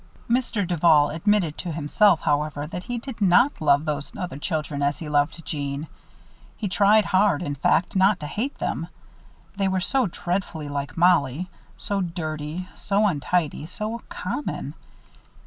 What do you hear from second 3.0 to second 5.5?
not love those other children as he loved